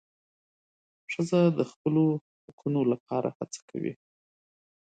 ښځه 1.11 1.41
د 1.57 1.59
خپلو 1.71 2.03
حقونو 2.43 2.81
لپاره 2.91 3.29
هڅه 3.37 3.59
کوي. 3.69 3.93